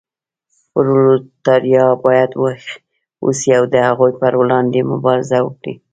[0.73, 2.65] پرولتاریا باید ویښ
[3.25, 5.73] اوسي او د هغوی پر وړاندې مبارزه وکړي.